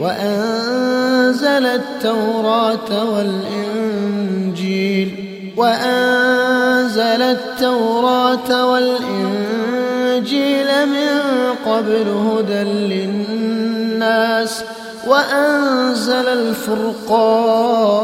[0.00, 5.08] وأنزل التوراة والإنجيل
[5.56, 11.20] وأنزل التوراة والإنجيل من
[11.66, 14.64] قبل هدى للناس
[15.06, 17.94] وأنزل الفرقان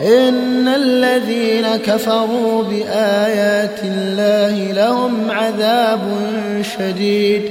[0.00, 6.00] إن الذين كفروا بآيات الله لهم عذاب
[6.62, 7.50] شديد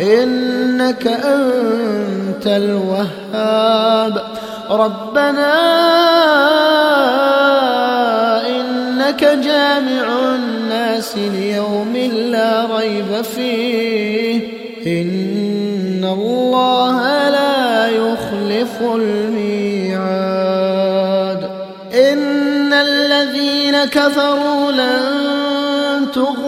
[0.00, 4.22] إنك أنت الوهاب.
[4.70, 5.54] ربنا
[8.46, 14.40] إنك جامع الناس ليوم لا ريب فيه.
[14.86, 20.18] إن الله لا يخلف الميعاد.
[21.94, 26.47] إن الذين كفروا لن تغني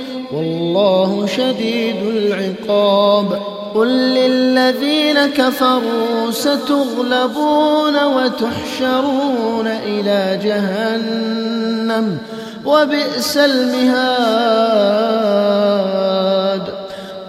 [0.33, 3.41] والله شديد العقاب.
[3.75, 12.17] قل للذين كفروا ستغلبون وتحشرون إلى جهنم
[12.65, 14.21] وبئس المهاد.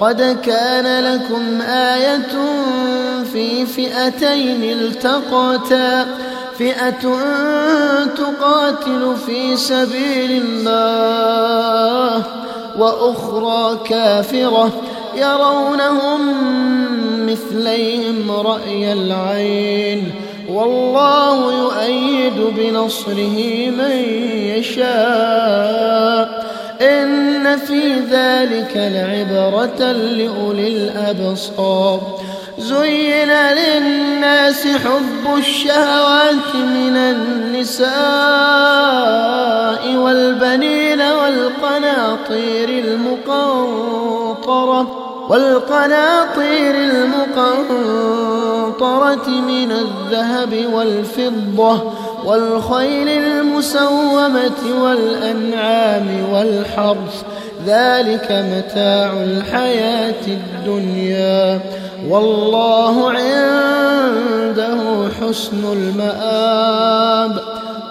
[0.00, 2.32] قد كان لكم آية
[3.32, 6.06] في فئتين التقتا.
[6.58, 7.16] فئة
[8.16, 12.22] تقاتل في سبيل الله.
[12.78, 14.72] وأخرى كافرة
[15.16, 16.21] يرونهم
[17.27, 20.10] مثليهم رأي العين
[20.49, 23.91] والله يؤيد بنصره من
[24.56, 26.43] يشاء
[26.81, 32.00] إن في ذلك لعبرة لأولي الأبصار
[32.58, 37.93] زين للناس حب الشهوات من النساء
[39.96, 40.92] والبنين
[41.32, 44.81] والقناطير المقنطرة
[45.29, 47.58] والقناطير المقنطرة
[49.29, 51.93] من الذهب والفضة
[52.25, 57.23] والخيل المسومة والأنعام والحرث.
[57.67, 61.61] ذلك متاع الحياة الدنيا.
[62.08, 64.79] والله عنده
[65.20, 67.51] حسن المآب.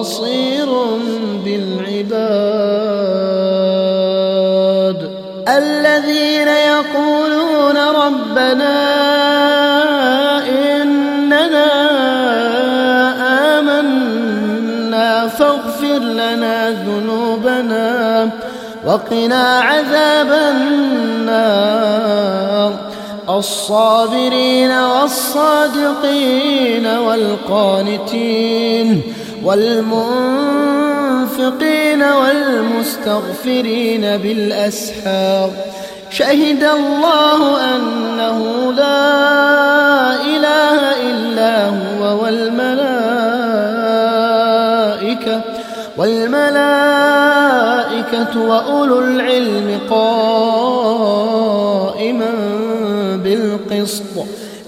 [0.00, 0.68] بصير
[1.44, 2.16] بالعباد
[5.48, 8.76] الذين يقولون ربنا
[10.48, 11.72] إننا
[13.58, 18.30] آمنا فاغفر لنا ذنوبنا
[18.86, 22.06] وقنا عذاب النار
[23.28, 25.26] الصابرين والصادقين
[26.86, 28.46] والقانتين
[29.46, 30.52] والمنفقين
[32.20, 35.50] والمستغفرين بالأسحار.
[36.10, 37.40] شهد الله
[37.74, 38.38] أنه
[38.72, 42.86] لا إله إلا هو والملائكة
[45.98, 47.26] والملائكة
[48.50, 51.10] وأولو العلم قائما
[53.24, 54.14] بالقسط.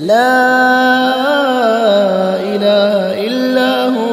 [0.00, 0.38] لا
[2.54, 3.47] إله إلا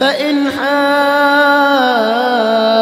[0.00, 0.50] فإن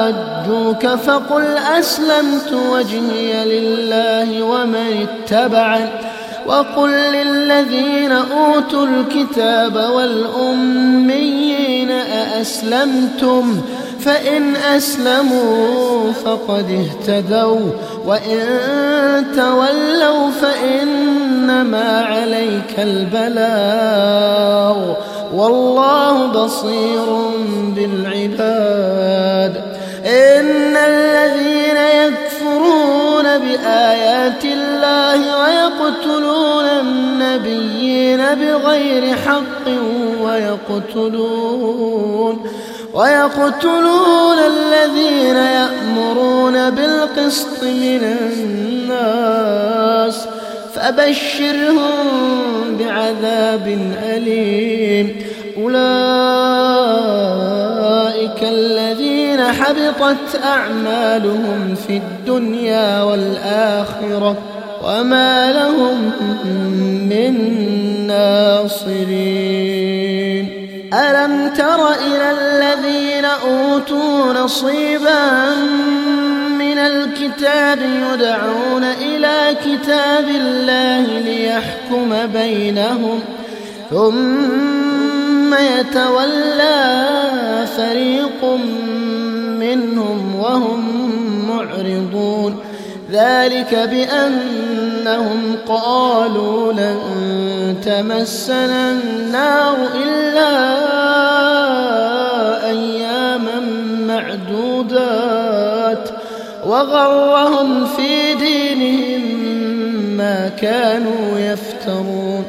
[0.05, 1.45] حاجوك فقل
[1.79, 5.91] أسلمت وجهي لله ومن اتبعني
[6.47, 13.61] وقل للذين أوتوا الكتاب والأميين أأسلمتم
[14.01, 17.71] فإن أسلموا فقد اهتدوا
[18.07, 18.41] وإن
[19.37, 23.35] تولوا فإنما عليك البلاغ
[25.35, 27.07] والله بصير
[27.77, 29.55] بالعباد.
[30.07, 39.67] إن الذين يكفرون بآيات الله ويقتلون النبيين بغير حق
[40.75, 42.35] ويقتلون
[42.95, 48.03] ويقتلون الذين يأمرون بالقسط من
[48.33, 50.17] الناس.
[50.85, 52.07] فبشرهم
[52.79, 55.17] بعذاب أليم.
[55.57, 55.81] أولئك
[58.43, 64.37] الذين حبطت أعمالهم في الدنيا والآخرة
[64.85, 66.13] وما لهم
[67.09, 67.35] من
[68.07, 69.35] ناصرين.
[70.95, 75.45] ألم تر إلى الذين أوتوا نصيبا
[76.87, 83.21] الكتاب يدعون إلى كتاب الله ليحكم بينهم.
[83.91, 87.05] ثم يتولى
[87.77, 88.45] فريق
[89.61, 90.81] منهم وهم
[91.49, 92.57] معرضون.
[93.13, 96.99] ذلك بأنهم قالوا لن
[97.85, 100.53] تمسنا النار إلا
[102.71, 103.14] أياما
[106.75, 109.23] وغرهم في دينهم
[110.17, 112.45] ما كانوا يفترون.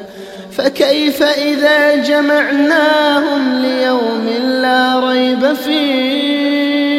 [0.51, 4.27] فكيف إذا جمعناهم ليوم
[4.61, 6.95] لا ريب فيه؟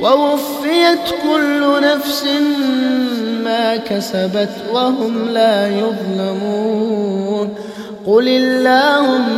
[0.00, 2.24] ووفيت كل نفس
[3.44, 7.54] ما كسبت وهم لا يظلمون.
[8.06, 9.30] قل اللهم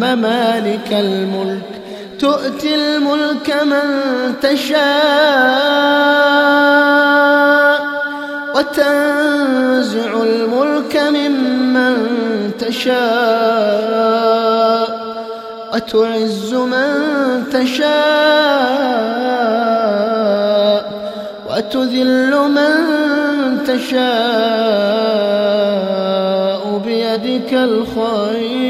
[0.00, 1.79] مالك الملك
[2.20, 3.86] تؤتي الملك من
[4.42, 4.80] تشاء
[8.54, 11.96] وتنزع الملك ممن
[12.58, 13.00] تشاء
[15.74, 17.90] وتعز من تشاء
[21.50, 22.74] وتذل من
[23.66, 25.20] تشاء
[26.84, 28.69] بيدك الخير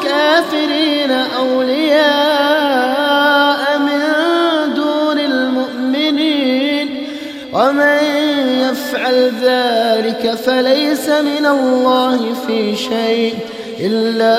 [0.00, 2.58] الكافرين أولياء
[3.78, 4.00] من
[4.74, 7.06] دون المؤمنين.
[7.52, 7.98] ومن
[8.60, 13.34] يفعل ذلك فليس من الله في شيء
[13.80, 14.36] إلا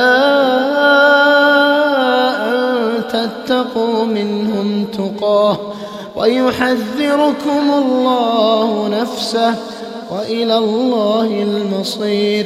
[2.50, 5.58] أن تتقوا منهم تقاه.
[6.15, 9.56] ويحذركم الله نفسه
[10.12, 12.46] وإلى الله المصير.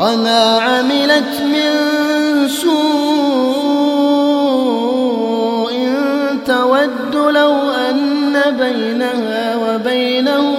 [0.00, 1.72] وما عملت من
[2.48, 2.70] سوء
[6.46, 10.54] تود لو أن بينها وبينه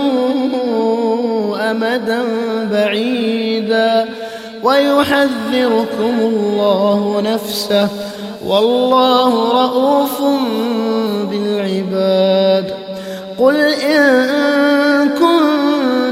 [1.72, 2.24] أمدا
[2.72, 4.06] بعيدا.
[4.64, 7.88] ويحذركم الله نفسه.
[8.48, 10.22] والله رؤوف
[11.32, 12.74] بالعباد.
[13.40, 14.30] قل إن
[15.10, 15.61] كنتم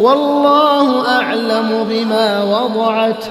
[0.00, 3.24] والله أعلم بما وضعت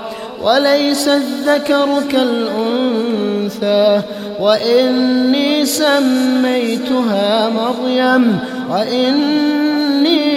[0.43, 4.01] وليس الذكر كالأنثى
[4.39, 8.39] وإني سميتها مريم
[8.71, 10.27] وإني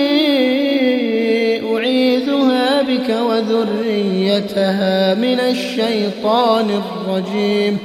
[1.76, 7.78] أعيذها بك وذريتها من الشيطان الرجيم.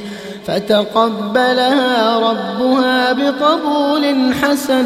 [0.48, 4.86] فتقبلها ربها بقبول حسن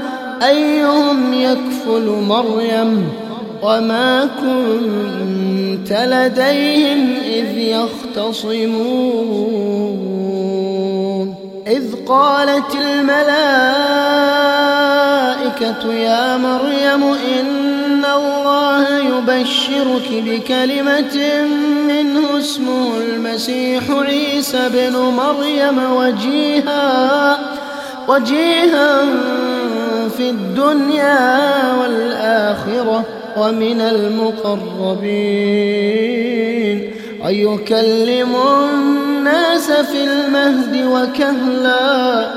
[0.43, 3.09] أيهم يكفل مريم
[3.63, 9.11] وما كنت لديهم إذ يختصمون
[11.67, 13.21] إذ قالت الملائكة
[15.93, 17.03] يا مريم
[17.39, 21.45] إن الله يبشرك بكلمة
[21.87, 27.37] منه اسمه المسيح عيسى بن مريم وجيها
[28.07, 29.01] وجيها
[30.17, 33.03] في الدنيا والآخرة
[33.37, 35.21] ومن المقربين.
[37.25, 42.27] ويكلم الناس في المهد وكهلا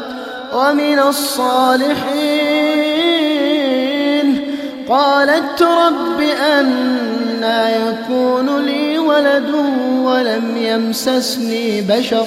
[0.54, 2.34] ومن الصالحين.
[4.88, 6.20] قالت رب
[6.60, 9.54] أنا يكون لي ولد
[10.02, 12.26] ولم يمسسني بشر.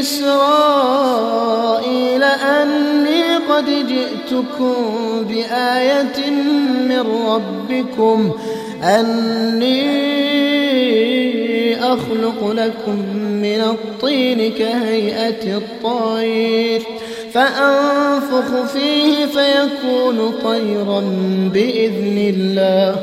[0.00, 1.82] إسرائيل
[2.22, 4.74] أني قد جئتكم
[5.28, 6.30] بآية
[6.88, 8.32] من ربكم
[8.82, 10.08] أني
[11.92, 12.98] أخلق لكم
[13.42, 16.82] من الطين كهيئة الطير
[17.34, 21.00] فأنفخ فيه فيكون طيرا
[21.54, 22.96] بإذن الله.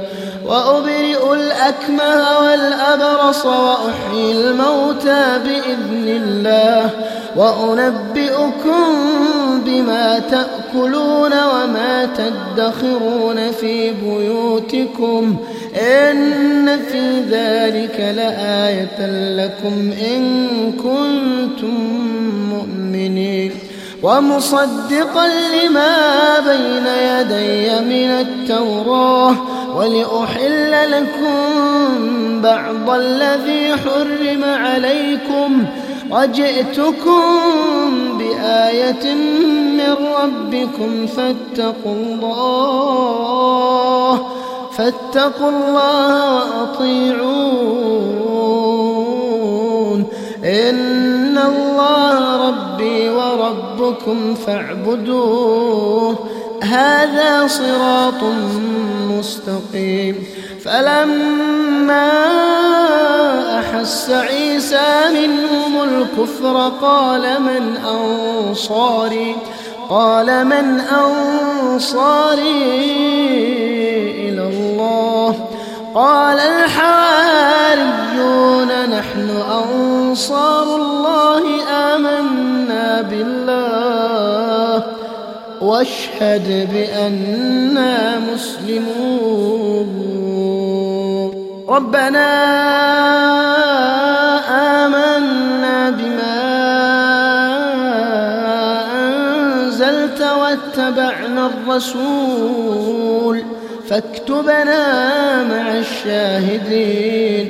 [0.45, 6.89] وأبرئ الأكمه والأبرص وأحيي الموتى بإذن الله.
[7.35, 8.85] وأنبئكم
[9.65, 15.35] بما تأكلون وما تدخرون في بيوتكم.
[15.75, 21.75] إن في ذلك لآية لكم إن كنتم
[22.49, 23.51] مؤمنين.
[24.03, 25.95] ومصدقا لما
[26.39, 29.35] بين يدي من التوراة
[29.75, 35.65] ولأحل لكم بعض الذي حرم عليكم.
[36.11, 37.21] وجئتكم
[38.17, 39.13] بآية
[39.77, 43.35] من ربكم فاتقوا الله
[44.77, 47.85] فاتقوا الله وأطيعون.
[50.45, 56.15] إن الله ربي وربكم فاعبدوه.
[56.63, 58.23] هذا صراط
[59.09, 60.23] مستقيم.
[60.63, 62.11] فلما
[63.59, 69.35] أحس عيسى منهم الكفر قال من أنصاري؟
[69.89, 72.35] قال من أنصاري
[74.29, 75.49] إلى الله؟
[75.95, 76.85] قال الحواريون
[78.89, 79.29] نحن
[80.15, 81.43] أنصار الله
[81.95, 84.83] آمنا بالله.
[85.61, 89.87] واشهد بأننا مسلمون.
[91.69, 92.29] ربنا
[94.85, 96.39] آمنا بما
[98.95, 103.43] أنزلت واتبعنا الرسول.
[103.89, 104.83] فاكتبنا
[105.43, 107.49] مع الشاهدين.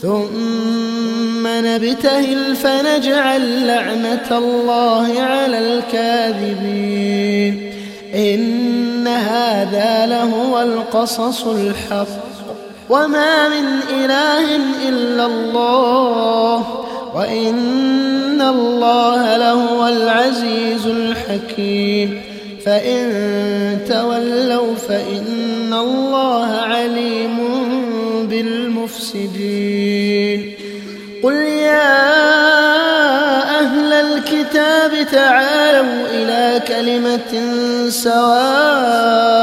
[0.02, 7.72] ثم نبتهل فنجعل لعنة الله على الكاذبين.
[8.14, 12.06] إن هذا لهو القصص الحق.
[12.90, 14.56] وما من إله
[14.88, 16.84] إلا الله.
[17.14, 22.22] وإن الله لهو العزيز الحكيم.
[22.66, 23.08] فإن
[23.88, 27.38] تولوا فإن الله عليم
[28.30, 30.54] بالمفسدين.
[31.22, 32.00] قل يا
[33.60, 37.32] أهل الكتاب تعالوا إلى كلمة
[37.88, 39.34] سواء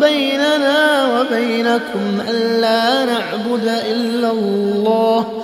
[0.00, 0.80] بيننا
[1.20, 5.43] وبينكم ألا نعبد إلا الله.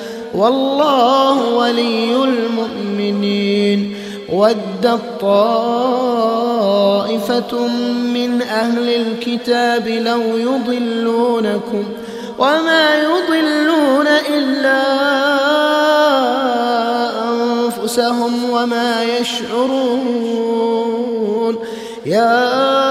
[0.35, 3.95] والله ولي المؤمنين
[4.29, 6.37] ودت طائفة
[8.13, 11.83] من أهل الكتاب لو يضلونكم
[12.39, 14.81] وما يضلون إلا
[17.29, 20.51] أنفسهم وما يشعرون.
[22.05, 22.90] يا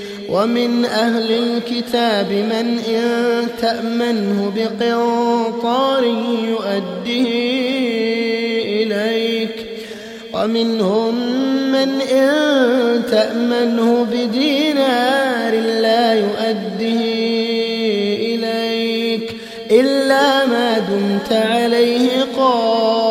[0.31, 6.03] ومن أهل الكتاب من إن تأمنه بقنطار
[6.49, 7.63] يؤديه
[8.83, 9.65] إليك.
[10.33, 11.15] ومنهم
[11.71, 17.41] من إن تأمنه بدينار لا يؤديه
[18.35, 19.35] إليك
[19.71, 23.10] إلا ما دمت عليه قائما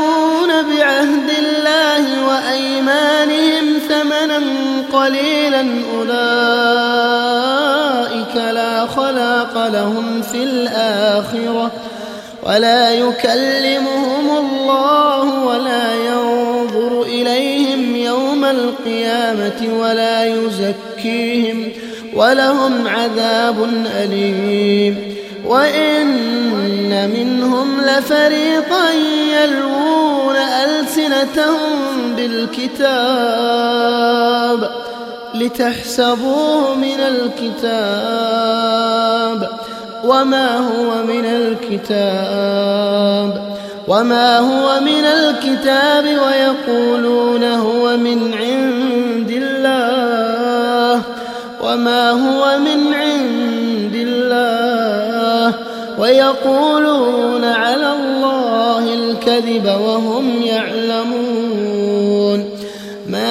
[5.01, 5.65] قليلا
[5.97, 6.11] أولئك
[8.35, 11.71] لا خلاق لهم في الآخرة
[12.43, 21.71] ولا يكلمهم الله ولا ينظر إليهم يوم القيامة ولا يزكيهم
[22.15, 28.91] ولهم عذاب أليم وإن منهم لفريقا
[29.43, 33.71] يلوون ألسنتهم بالكتاب
[35.41, 38.69] لتحسبوه من الكتاب.
[40.03, 42.81] وما هو من الكتاب.
[43.87, 51.01] وما هو من الكتاب ويقولون هو من عند الله.
[51.63, 55.53] وما هو من عند الله.
[55.99, 61.30] ويقولون على الله الكذب وهم يعلمون.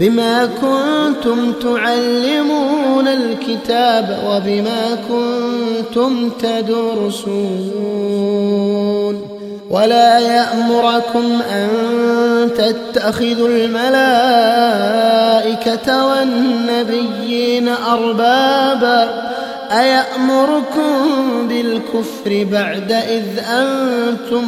[0.00, 7.80] بما كنتم تعلمون الكتاب وبما كنتم تدرسون.
[9.70, 11.68] ولا يأمركم أن
[12.58, 14.46] تتخذوا الملائكة
[16.06, 19.30] والنبيين أربابا.
[19.70, 20.92] أيأمركم
[21.48, 24.44] بالكفر بعد إذ أنتم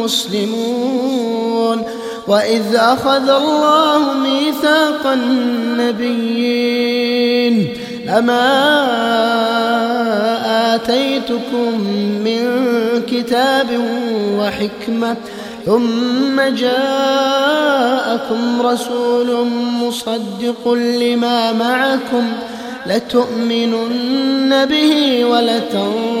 [0.00, 1.82] مسلمون؟
[2.28, 6.50] وإذ أخذ الله ميثاق النبيين
[8.08, 8.60] أما
[10.74, 11.80] آتيتكم
[12.24, 12.42] من
[13.08, 13.66] كتاب
[14.38, 15.16] وحكمة
[15.66, 17.82] ثم جاءكم
[18.62, 19.46] رسول
[19.82, 22.32] مصدق لما معكم
[22.86, 26.20] لتؤمنن به ولتنصرنه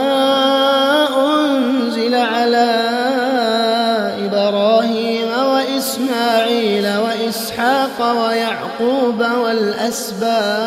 [8.81, 10.61] ويعقوب والأسباط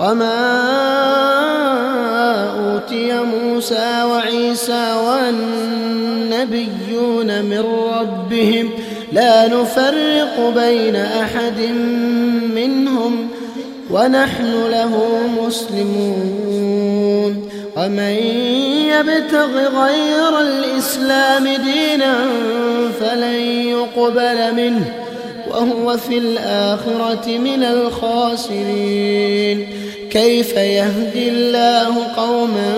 [0.00, 0.36] وما
[2.58, 4.94] أوتي موسى وعيسى
[6.26, 6.64] والنبيون
[7.44, 7.64] من
[8.00, 8.70] ربهم
[9.12, 11.60] لا نفرق بين أحد
[12.54, 13.28] منهم
[13.90, 16.96] ونحن له مسلمون
[17.76, 18.16] ومن
[18.90, 19.52] يبتغ
[19.84, 22.16] غير الإسلام دينا
[23.00, 25.05] فلن يقبل منه
[25.50, 29.68] وهو في الآخرة من الخاسرين.
[30.10, 32.74] كيف يهدي الله قوما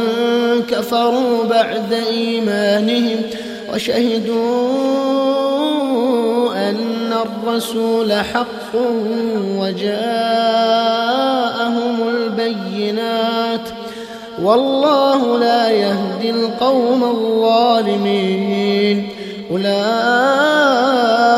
[0.70, 3.22] كفروا بعد إيمانهم
[3.74, 4.88] وشهدوا
[6.70, 8.74] أن الرسول حق
[9.58, 9.98] وجاءهم
[12.08, 13.68] البينات.
[14.42, 19.08] والله لا يهدي القوم الظالمين.
[19.50, 21.37] أولئك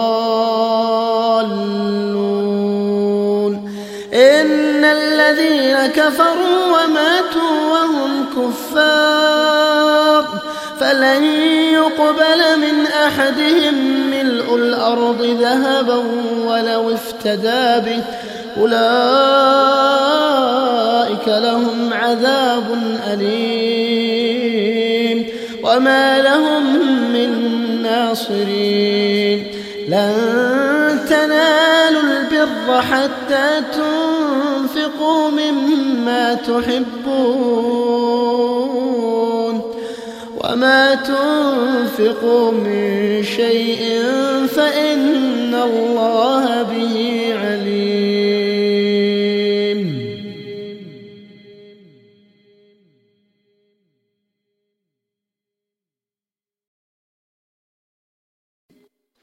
[5.31, 10.23] الذين كفروا وماتوا وهم كفار.
[10.79, 11.23] فلن
[11.73, 13.75] يقبل من أحدهم
[14.11, 16.03] ملء الأرض ذهبا
[16.45, 18.01] ولو افتدى به.
[18.57, 18.77] أولئك
[21.27, 22.65] لهم عذاب
[23.13, 25.27] أليم.
[25.63, 26.63] وما لهم
[27.13, 27.31] من
[27.83, 29.47] ناصرين.
[29.87, 30.13] لن
[31.09, 33.61] تنالوا البر حتى
[35.29, 37.91] مما تحبون
[40.43, 44.03] وما تنفقوا من شيء
[44.47, 46.95] فإن الله به
[47.43, 48.21] عليم.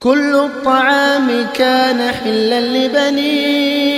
[0.01, 3.98] كل الطعام كان حلا لبني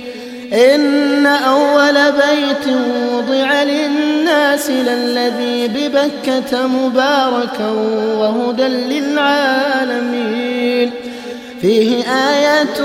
[0.53, 2.67] إن أول بيت
[3.13, 7.69] وضع للناس للذي ببكة مباركا
[8.17, 8.67] وهدى
[8.99, 10.11] للعالمين.
[11.61, 12.81] فيه آيات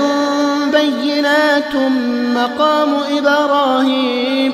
[0.71, 1.75] بينات
[2.35, 4.53] مقام إبراهيم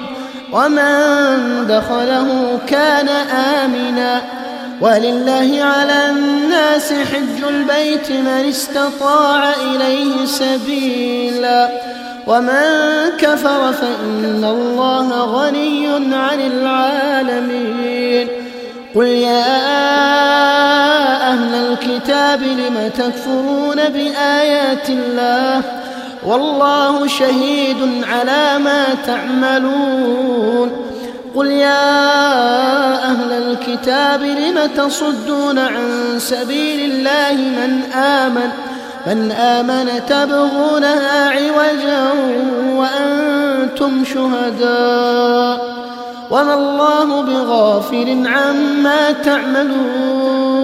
[0.52, 3.10] ومن دخله كان
[3.64, 4.22] آمنا.
[4.82, 11.70] ولله على الناس حج البيت من استطاع إليه سبيلا.
[12.28, 12.64] ومن
[13.18, 18.28] كفر فإن الله غني عن العالمين.
[18.96, 19.46] قل يا
[21.32, 25.62] أهل الكتاب لم تكفرون بآيات الله؟
[26.26, 30.72] والله شهيد على ما تعملون.
[31.36, 32.14] قل يا
[33.04, 38.50] أهل الكتاب لم تصدون عن سبيل الله من آمن؟
[39.08, 42.12] من آمن تبغونها عوجا
[42.76, 45.74] وأنتم شهداء
[46.32, 50.64] وما الله بغافل عما تعملون.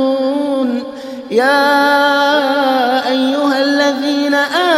[1.32, 4.34] يا أيها الذين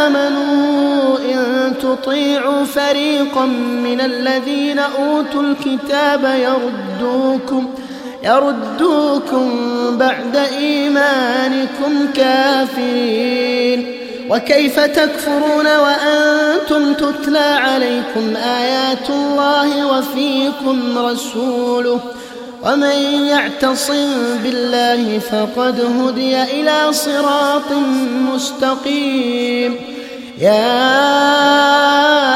[0.05, 3.45] آمنوا إن تطيعوا فريقا
[3.85, 7.69] من الذين أوتوا الكتاب يردوكم
[8.23, 9.49] يردوكم
[9.97, 13.97] بعد إيمانكم كافرين.
[14.29, 21.99] وكيف تكفرون وأنتم تتلى عليكم آيات الله وفيكم رسوله.
[22.63, 27.71] ومن يعتصم بالله فقد هدي إلى صراط
[28.33, 29.75] مستقيم.
[30.39, 30.81] يا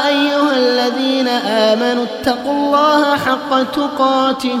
[0.08, 4.60] أيها الذين آمنوا اتقوا الله حق تقاته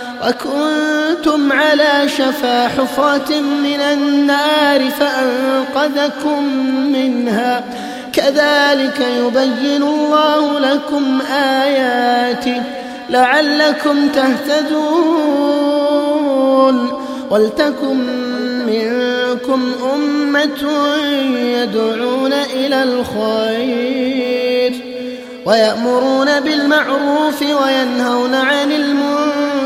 [0.21, 6.43] وكنتم على شفا حفرة من النار فأنقذكم
[6.93, 7.63] منها.
[8.13, 12.63] كذلك يبين الله لكم آياته
[13.09, 15.51] لعلكم تهتدون.
[17.29, 17.97] ولتكن
[18.67, 20.63] منكم أمة
[21.37, 24.73] يدعون إلى الخير
[25.45, 29.50] ويأمرون بالمعروف وينهون عن المنكر.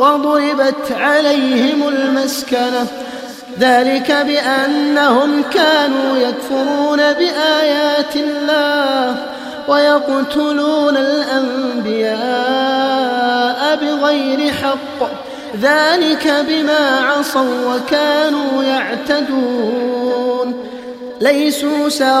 [0.00, 2.86] وضربت عليهم المسكنة.
[3.58, 9.16] ذلك بأنهم كانوا يكفرون بآيات الله
[9.68, 12.20] ويقتلون الأنبياء
[13.76, 15.08] بغير حق.
[15.62, 20.54] ذلك بما عصوا وكانوا يعتدون.
[21.20, 22.20] ليسوا سواء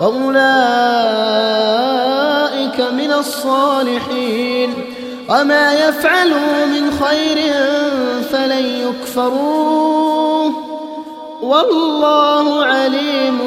[0.00, 0.44] وأولئك
[2.80, 4.74] من الصالحين
[5.28, 7.52] وما يفعلوا من خير
[8.32, 10.52] فلن يكفروه
[11.42, 13.38] والله عليم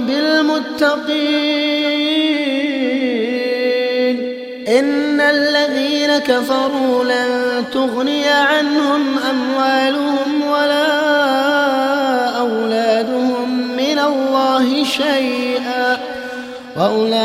[0.00, 1.54] بالمتقين
[4.68, 11.23] إن الذين كفروا لن تغني عنهم أموالهم ولا
[14.06, 15.98] الله شيئا
[16.76, 17.24] وأولئك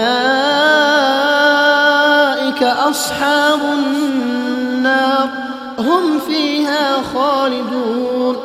[2.64, 5.30] أصحاب النار
[5.80, 8.36] هم فيها خالدون.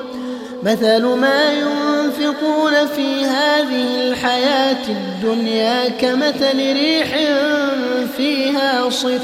[0.63, 7.09] مثل ما ينفقون في هذه الحياة الدنيا كمثل ريح
[8.17, 9.19] فيها صر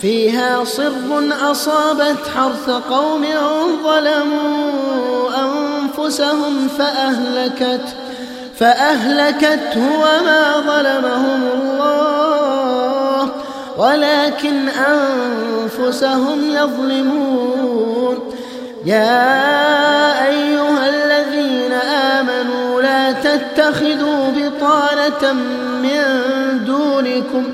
[0.00, 3.24] فيها صر أصابت حرث قوم
[3.84, 8.03] ظلموا أنفسهم فأهلكت
[8.58, 13.28] فأهلكته وما ظلمهم الله.
[13.78, 18.18] ولكن أنفسهم يظلمون.
[18.84, 25.32] يا أيها الذين آمنوا لا تتخذوا بطانة
[25.82, 26.04] من
[26.66, 27.44] دونكم.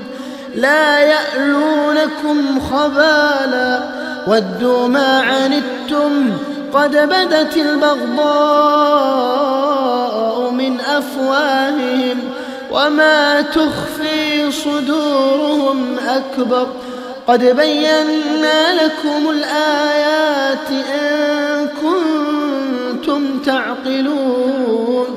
[0.55, 3.79] لا يألونكم خبالا.
[4.27, 6.37] ودوا ما عنتم
[6.73, 8.71] قد بدت البغضاء
[10.51, 12.19] من أفواههم
[12.71, 16.67] وما تخفي صدورهم أكبر.
[17.27, 25.07] قد بينا لكم الآيات إن كنتم تعقلون.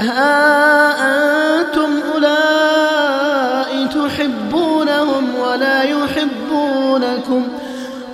[0.00, 1.35] ها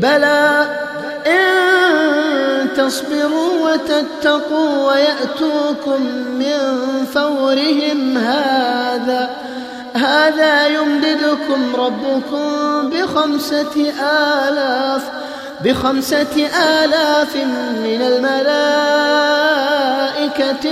[0.00, 0.66] بلى
[1.26, 6.02] إن تصبروا وتتقوا ويأتوكم
[6.38, 6.58] من
[7.14, 9.30] فورهم هذا
[9.94, 13.92] هذا يمددكم ربكم بخمسة
[14.48, 15.02] آلاف
[15.64, 16.48] بخمسة
[16.82, 17.36] آلاف
[17.84, 19.10] من الملائكة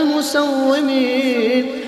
[0.05, 1.88] مسومين.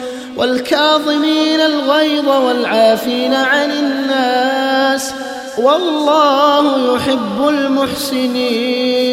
[0.37, 5.13] والكاظمين الغيظ والعافين عن الناس
[5.57, 9.11] والله يحب المحسنين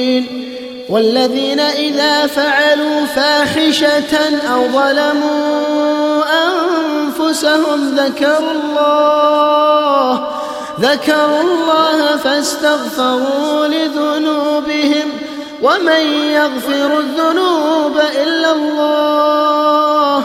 [0.89, 10.29] والذين إذا فعلوا فاحشة أو ظلموا أنفسهم ذكروا الله
[10.81, 15.11] ذكروا الله فاستغفروا لذنوبهم
[15.63, 20.25] ومن يغفر الذنوب إلا الله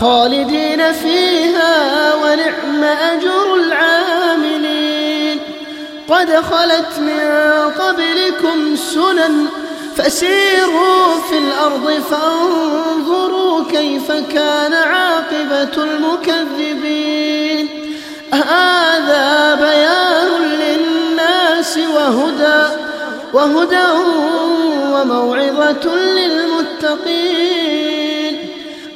[0.00, 5.38] خالدين فيها ونعم أجر العاملين.
[6.08, 7.20] قد خلت من
[7.78, 9.46] قبلكم سنن
[9.96, 17.68] فسيروا في الأرض فانظروا كيف كان عاقبة المكذبين.
[18.32, 22.62] هذا بيان للناس وهدى
[23.32, 23.88] وهدى
[24.92, 27.58] وموعظة للمتقين.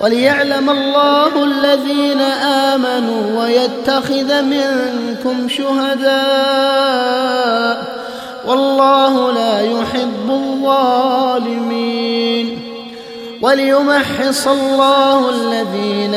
[0.00, 2.20] وليعلم الله الذين
[2.70, 6.98] آمنوا ويتخذ منكم شهداء
[8.46, 11.78] والله لا يحب الظالمين.
[13.42, 16.14] وليمحص الله الذين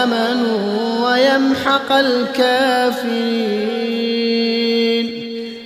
[0.00, 0.58] آمنوا
[1.06, 3.54] ويمحق الكافرين.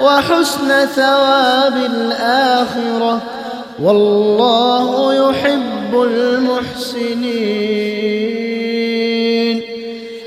[0.00, 3.20] وحسن ثواب الآخرة
[3.82, 7.60] والله يحب المحسنين.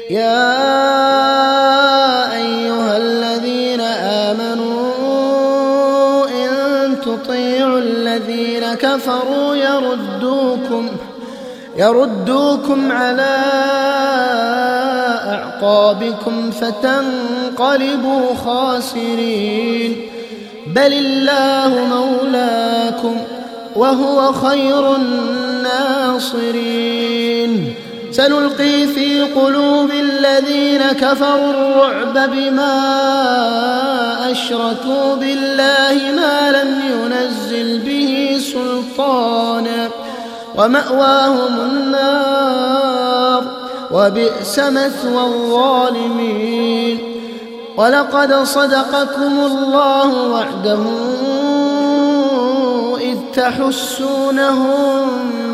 [0.10, 0.54] يا
[2.34, 3.82] أيها الذين
[4.30, 4.84] آمنوا
[6.28, 6.50] إن
[7.02, 10.90] تطيعوا الذين كفروا يردوكم
[11.78, 13.38] يردوكم على
[15.34, 20.10] أعقابكم فتنقلبوا خاسرين.
[20.68, 23.18] بل الله مولاكم
[23.76, 26.54] وهو خير الناصرين.
[28.12, 32.82] سنلقي في قلوب الذين كفروا الرعب بما
[34.32, 39.90] أشركوا بالله ما لم ينزل به سلطانا.
[40.56, 43.63] ومأواهم النار.
[43.94, 46.98] وبئس مثوى الظالمين.
[47.78, 50.84] ولقد صدقكم الله وعده
[53.02, 55.08] إذ تحسونهم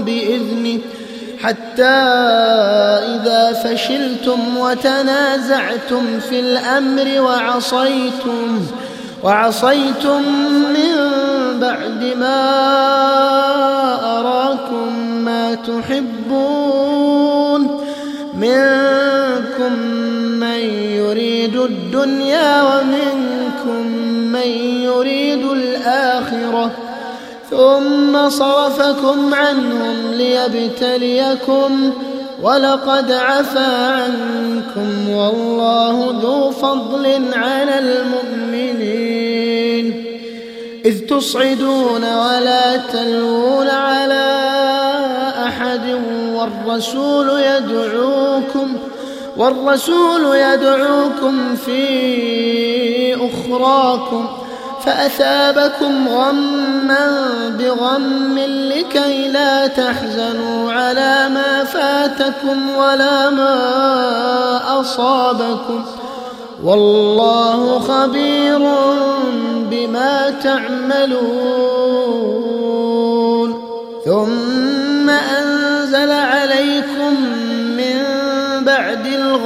[0.06, 0.80] بإذنه
[1.44, 1.84] حتى
[3.16, 8.62] إذا فشلتم وتنازعتم في الأمر وعصيتم
[9.24, 10.22] وعصيتم
[10.76, 10.96] من
[11.60, 12.42] بعد ما
[14.20, 14.94] أراكم
[15.26, 17.00] ما تحبون.
[18.40, 19.74] منكم
[20.40, 20.60] من
[21.00, 23.88] يريد الدنيا ومنكم
[24.32, 24.50] من
[24.84, 26.72] يريد الآخرة.
[27.52, 31.94] ثم صرفكم عنهم ليبتليكم
[32.42, 39.50] ولقد عفا عنكم والله ذو فضل على المؤمنين.
[40.86, 44.30] إذ تصعدون ولا تلوون على
[45.46, 45.86] أحد
[46.66, 48.78] والرسول يدعوكم
[49.38, 54.28] والرسول يدعوكم في أخراكم
[54.86, 57.30] فأثابكم غما
[57.60, 65.86] بغم لكي لا تحزنوا على ما فاتكم ولا ما أصابكم.
[66.64, 68.60] والله خبير
[69.72, 71.90] بما تعملون.
[74.06, 74.59] ثم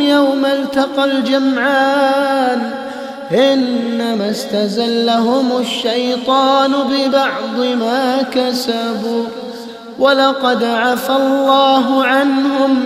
[0.00, 2.70] يوم التقى الجمعان
[3.32, 9.24] إنما استزلهم الشيطان ببعض ما كسبوا
[9.98, 12.84] ولقد عفى الله عنهم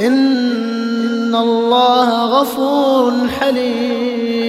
[0.00, 4.44] إن الله غفور حليم.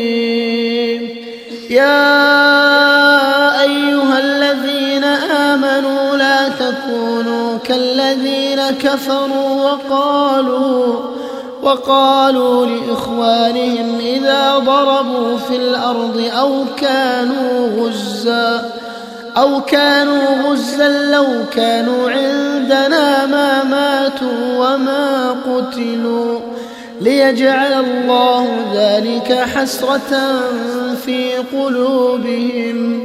[1.70, 2.42] يا
[3.62, 11.15] أيها الذين آمنوا لا تكونوا كالذين كفروا وقالوا
[11.66, 18.86] وقالوا لإخوانهم إذا ضربوا في الأرض أو كانوا غزاً
[19.38, 26.40] أو كانوا غزا لو كانوا عندنا ما ماتوا وما قتلوا.
[27.02, 30.42] ليجعل الله ذلك حسرة
[31.06, 33.04] في قلوبهم.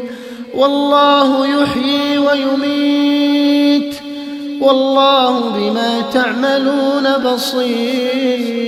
[0.54, 3.99] والله يحيي ويميت.
[4.60, 8.60] والله بما تعملون بصير.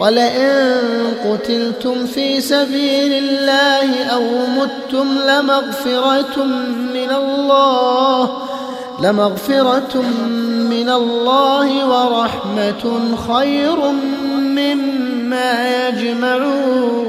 [0.00, 0.80] ولئن
[1.24, 4.22] قتلتم في سبيل الله أو
[4.56, 6.44] متم لمغفرة
[6.94, 8.30] من الله
[9.02, 10.02] لمغفرة
[10.70, 13.76] من الله ورحمة خير
[14.40, 17.08] مما يجمعون.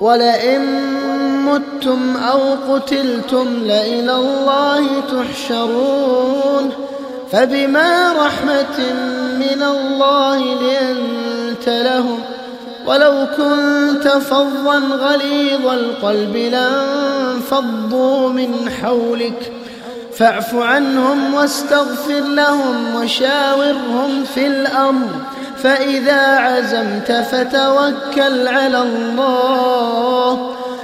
[0.00, 1.03] ولئن
[1.46, 6.70] متم أو قتلتم لإلى الله تحشرون
[7.32, 8.92] فبما رحمة
[9.38, 12.20] من الله لأنت لهم
[12.86, 19.52] ولو كنت فظا غليظ القلب لانفضوا من حولك
[20.16, 25.08] فاعف عنهم واستغفر لهم وشاورهم في الأمر
[25.62, 30.54] فإذا عزمت فتوكل على الله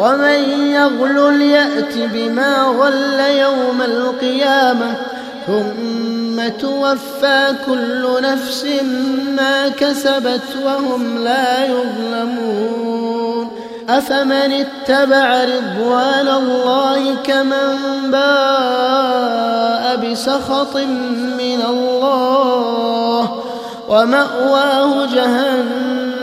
[0.00, 0.40] ومن
[0.72, 4.96] يغل يأت بما غل يوم القيامة
[5.46, 8.66] ثم توفى كل نفس
[9.36, 13.50] ما كسبت وهم لا يظلمون.
[13.88, 17.76] أفمن اتبع رضوان الله كمن
[18.10, 20.76] باء بسخط
[21.38, 23.42] من الله؟
[23.88, 26.22] ومأواه جهنم.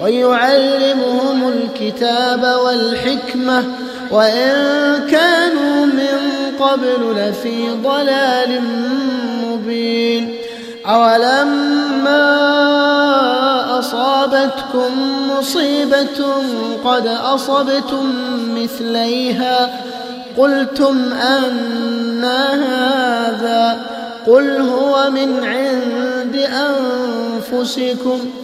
[0.00, 3.64] ويعلمهم الكتاب والحكمة
[4.10, 4.52] وإن
[5.10, 6.18] كانوا من
[6.60, 8.60] قبل لفي ضلال
[9.44, 10.34] مبين.
[10.86, 12.24] أولما
[13.78, 14.90] أصابتكم
[15.38, 16.24] مصيبة
[16.84, 18.12] قد أصبتم
[18.56, 19.80] مثليها.
[20.38, 23.80] قلتم أن هذا
[24.26, 26.36] قل هو من عند
[27.50, 28.43] أنفسكم.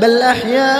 [0.00, 0.72] بل أحياء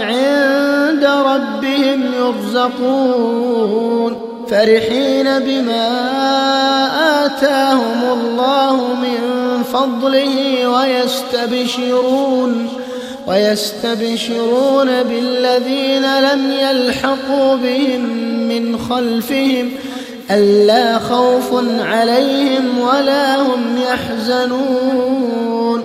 [0.00, 4.16] عند ربهم يرزقون.
[4.50, 5.88] فرحين بما
[7.24, 9.18] آتاهم الله من
[9.72, 12.68] فضله ويستبشرون.
[13.26, 18.00] ويستبشرون بالذين لم يلحقوا بهم
[18.48, 19.70] من خلفهم.
[20.30, 25.84] ألا خوف عليهم ولا هم يحزنون.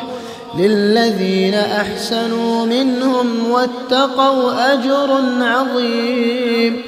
[0.57, 5.09] للذين أحسنوا منهم واتقوا أجر
[5.41, 6.81] عظيم.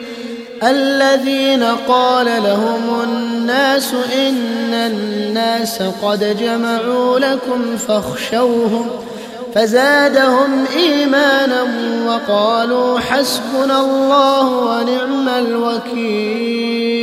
[0.64, 8.90] الذين قال لهم الناس إن الناس قد جمعوا لكم فاخشوهم
[9.56, 11.64] فزادهم إيمانا
[12.08, 17.03] وقالوا حسبنا الله ونعم الوكيل.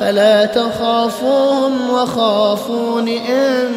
[0.00, 3.68] فلا تخافوهم وخافون إن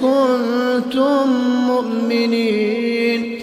[0.00, 1.28] كنتم
[1.66, 3.40] مؤمنين.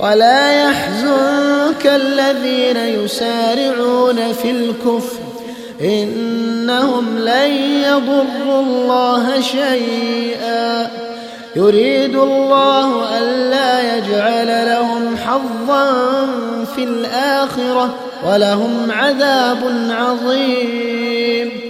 [0.00, 5.18] ولا يحزنك الذين يسارعون في الكفر.
[5.80, 7.50] إنهم لن
[7.84, 10.90] يضروا الله شيئا.
[11.56, 15.92] يريد الله ألا يجعل لهم حظا
[16.74, 17.94] في الآخرة
[18.26, 19.58] ولهم عذاب
[19.90, 21.69] عظيم.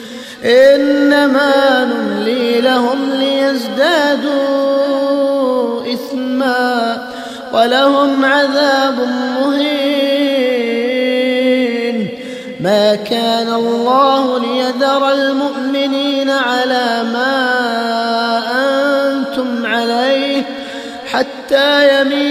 [0.45, 4.41] إنما نملي لهم ليزدادوا
[5.93, 7.07] إثما
[7.53, 9.07] ولهم عذاب
[9.39, 10.01] مهين.
[12.59, 17.61] ما كان الله ليذر المؤمنين على ما
[19.11, 20.43] أنتم عليه
[21.11, 22.30] حتى يميز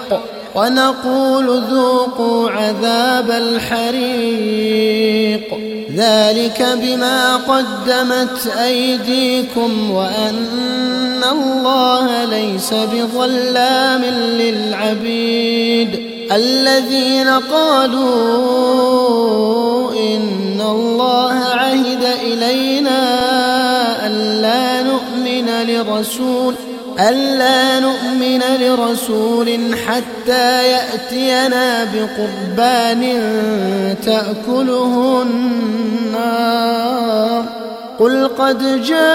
[0.55, 4.81] ونقول ذوقوا عذاب الحريق.
[5.95, 14.03] ذلك بما قدمت أيديكم وأن الله ليس بظلام
[14.39, 16.11] للعبيد.
[16.31, 18.11] الذين قالوا
[19.91, 23.01] إن الله عهد إلينا
[24.07, 26.55] ألا نؤمن لرسول
[27.09, 33.01] ألا نؤمن لرسول حتى يأتينا بقربان
[34.05, 36.61] تأكله النار.
[37.99, 39.05] قل قد جاءكم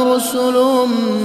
[0.00, 0.56] رسل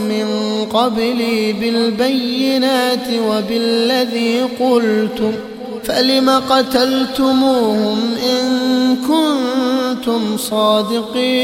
[0.09, 0.27] من
[0.73, 5.33] قبلي بالبينات وبالذي قلتم
[5.83, 7.99] فلم قتلتموهم
[8.31, 8.45] إن
[8.95, 11.43] كنتم صادقين؟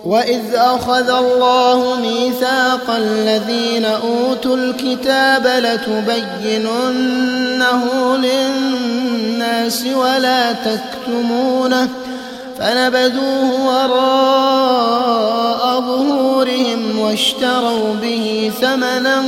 [0.07, 5.47] وإذ أخذ الله ميثاق الذين أوتوا الكتاب
[6.47, 6.97] لتبيننه
[8.17, 11.89] للناس ولا تكتمونه
[12.59, 15.05] فنبذوه وراء
[15.81, 19.23] ظهورهم واشتروا به ثمنا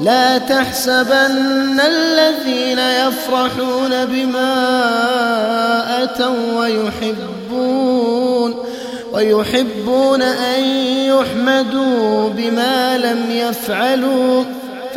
[0.00, 4.54] لا تحسبن الذين يفرحون بما
[6.02, 8.54] أتوا ويحبون
[9.12, 10.64] ويحبون أن
[11.04, 14.44] يحمدوا بما لم يفعلوا.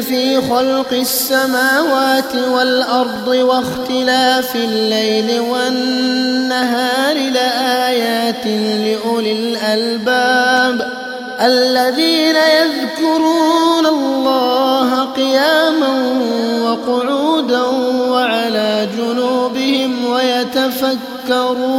[0.00, 10.92] في خلق السماوات والأرض واختلاف الليل والنهار لآيات لأولي الألباب
[11.40, 16.20] الذين يذكرون الله قياما
[16.64, 17.62] وقعودا
[18.10, 21.76] وعلى جنوبهم ويتفكرون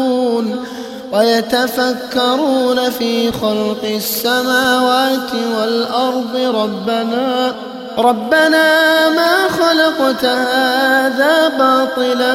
[1.14, 7.56] ويتفكرون في خلق السماوات والأرض ربنا
[7.98, 12.34] ربنا ما خلقت هذا باطلا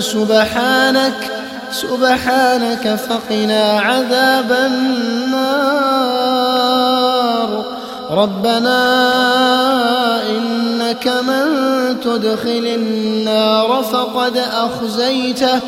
[0.00, 1.30] سبحانك
[1.72, 5.96] سبحانك فقنا عذاب النار.
[8.10, 8.82] ربنا
[10.28, 11.46] إنك من
[12.00, 15.60] تدخل النار فقد أخزيته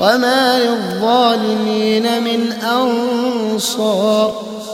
[0.00, 4.32] وما للظالمين من أنصار.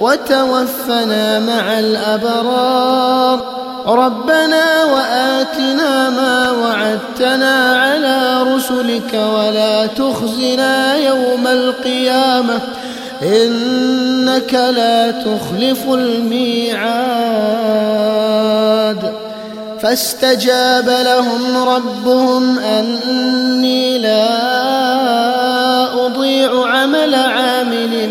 [0.00, 3.56] وتوفنا مع الأبرار.
[3.86, 12.60] ربنا وآتنا ما وعدتنا على رسلك ولا تخزنا يوم القيامة.
[13.22, 17.16] إنك لا تخلف الميعاد.
[19.82, 24.26] فاستجاب لهم ربهم أني لا
[26.06, 28.10] أضيع عمل عامل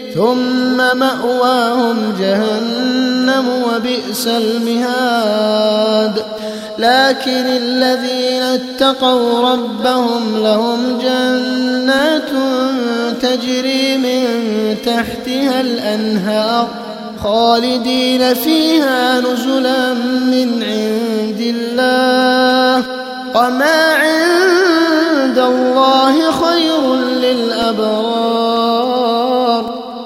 [0.15, 6.23] ثم مأواهم جهنم وبئس المهاد.
[6.77, 12.29] لكن الذين اتقوا ربهم لهم جنات
[13.21, 14.25] تجري من
[14.85, 16.67] تحتها الأنهار
[17.23, 19.93] خالدين فيها نزلا
[20.33, 22.83] من عند الله.
[23.35, 28.20] وما عند الله خير للأبرار.